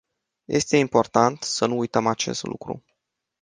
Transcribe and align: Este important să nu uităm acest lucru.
Este 0.47 0.77
important 0.79 1.41
să 1.43 1.65
nu 1.65 1.77
uităm 1.77 2.07
acest 2.07 2.43
lucru. 2.43 2.83